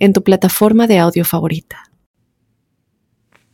en 0.00 0.12
tu 0.12 0.24
plataforma 0.24 0.88
de 0.88 0.98
audio 0.98 1.24
favorita. 1.24 1.90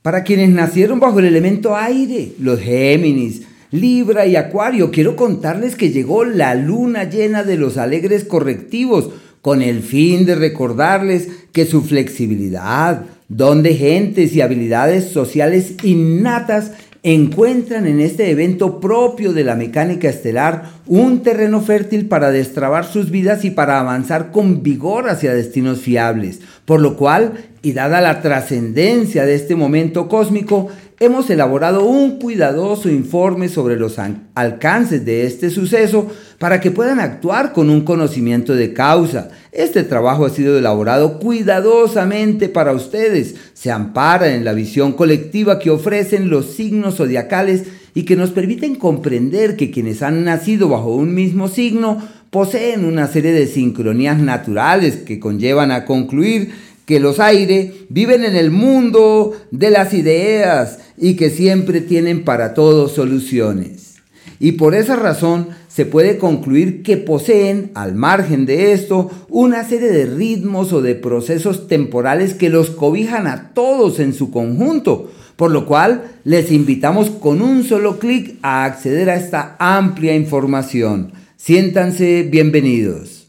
Para 0.01 0.23
quienes 0.23 0.49
nacieron 0.49 1.01
bajo 1.01 1.19
el 1.19 1.27
elemento 1.27 1.77
aire, 1.77 2.33
los 2.39 2.61
Géminis, 2.61 3.43
Libra 3.73 4.25
y 4.27 4.37
Acuario, 4.37 4.91
quiero 4.91 5.17
contarles 5.17 5.75
que 5.75 5.91
llegó 5.91 6.25
la 6.25 6.55
luna 6.55 7.05
llena 7.05 7.43
de 7.43 7.57
los 7.57 7.77
alegres 7.77 8.25
correctivos 8.25 9.11
con 9.43 9.63
el 9.63 9.83
fin 9.83 10.25
de 10.25 10.37
recordarles 10.37 11.29
que 11.53 11.67
su 11.67 11.83
flexibilidad, 11.83 13.05
don 13.29 13.63
de 13.63 13.75
gentes 13.75 14.35
y 14.35 14.41
habilidades 14.41 15.05
sociales 15.09 15.75
innatas 15.83 16.73
encuentran 17.03 17.87
en 17.87 18.01
este 18.01 18.31
evento 18.31 18.81
propio 18.81 19.33
de 19.33 19.45
la 19.45 19.57
mecánica 19.57 20.09
estelar 20.09 20.71
un 20.87 21.23
terreno 21.23 21.61
fértil 21.61 22.07
para 22.07 22.31
destrabar 22.31 22.85
sus 22.85 23.11
vidas 23.11 23.45
y 23.45 23.51
para 23.51 23.81
avanzar 23.81 24.31
con 24.33 24.63
vigor 24.63 25.09
hacia 25.09 25.35
destinos 25.35 25.81
fiables. 25.81 26.41
Por 26.65 26.81
lo 26.81 26.97
cual, 26.97 27.35
y 27.67 27.73
dada 27.73 28.01
la 28.01 28.23
trascendencia 28.23 29.27
de 29.27 29.35
este 29.35 29.57
momento 29.57 30.07
cósmico, 30.07 30.69
hemos 31.01 31.29
elaborado 31.31 31.85
un 31.85 32.21
cuidadoso 32.21 32.89
informe 32.89 33.49
sobre 33.49 33.75
los 33.75 33.97
alcances 34.37 35.05
de 35.05 35.27
este 35.27 35.51
suceso 35.51 36.09
para 36.39 36.61
que 36.61 36.71
puedan 36.71 37.01
actuar 37.01 37.53
con 37.53 37.69
un 37.69 37.81
conocimiento 37.81 38.55
de 38.55 38.73
causa. 38.73 39.31
Este 39.51 39.83
trabajo 39.83 40.27
ha 40.27 40.31
sido 40.31 40.57
elaborado 40.57 41.19
cuidadosamente 41.19 42.49
para 42.49 42.71
ustedes. 42.71 43.35
Se 43.53 43.73
ampara 43.73 44.33
en 44.33 44.45
la 44.45 44.53
visión 44.53 44.93
colectiva 44.93 45.59
que 45.59 45.71
ofrecen 45.71 46.31
los 46.31 46.53
signos 46.53 46.99
zodiacales 46.99 47.65
y 47.95 48.05
que 48.05 48.15
nos 48.15 48.31
permiten 48.31 48.77
comprender 48.77 49.57
que 49.57 49.73
quienes 49.73 50.05
han 50.05 50.23
nacido 50.23 50.69
bajo 50.69 50.95
un 50.95 51.17
mismo 51.17 51.49
signo 51.49 52.01
poseen 52.31 52.85
una 52.85 53.09
serie 53.09 53.33
de 53.33 53.49
sincronías 53.49 54.19
naturales 54.21 54.99
que 54.99 55.19
conllevan 55.19 55.73
a 55.73 55.85
concluir 55.85 56.53
que 56.87 57.01
los 57.01 57.21
aire 57.21 57.75
viven 57.89 58.25
en 58.25 58.37
el 58.37 58.51
mundo 58.51 59.37
de 59.51 59.71
las 59.71 59.93
ideas 59.93 60.79
y 60.97 61.17
que 61.17 61.31
siempre 61.31 61.81
tienen 61.81 62.25
para 62.25 62.55
todo 62.55 62.89
soluciones. 62.89 63.97
Y 64.39 64.53
por 64.53 64.75
esa 64.75 64.97
razón 64.97 65.49
se 65.69 65.85
puede 65.85 66.19
concluir 66.19 66.83
que 66.83 66.97
poseen, 66.97 67.71
al 67.75 67.95
margen 67.95 68.47
de 68.47 68.73
esto, 68.73 69.11
una 69.29 69.65
serie 69.65 69.89
de 69.89 70.07
ritmos 70.07 70.73
o 70.73 70.81
de 70.81 70.95
procesos 70.95 71.69
temporales 71.69 72.35
que 72.35 72.51
los 72.51 72.71
cobijan 72.71 73.27
a 73.27 73.53
todos 73.53 73.99
en 73.99 74.15
su 74.15 74.31
conjunto, 74.31 75.11
por 75.37 75.51
lo 75.51 75.67
cual 75.67 76.05
les 76.25 76.53
invitamos 76.53 77.11
con 77.11 77.43
un 77.43 77.65
solo 77.65 77.99
clic 77.99 78.37
a 78.43 78.65
acceder 78.65 79.11
a 79.11 79.17
esta 79.17 79.57
amplia 79.59 80.15
información. 80.15 81.13
Siéntanse 81.37 82.23
bienvenidos. 82.23 83.29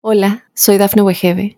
Hola, 0.00 0.44
soy 0.54 0.78
Dafne 0.78 1.02
Wegebe 1.02 1.57